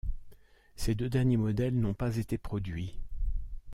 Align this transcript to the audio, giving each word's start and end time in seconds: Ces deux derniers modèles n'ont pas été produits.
Ces 0.75 0.95
deux 0.95 1.11
derniers 1.11 1.37
modèles 1.37 1.79
n'ont 1.79 1.93
pas 1.93 2.17
été 2.17 2.39
produits. 2.39 2.97